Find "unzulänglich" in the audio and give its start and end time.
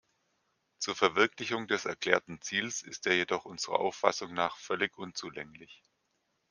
4.97-5.83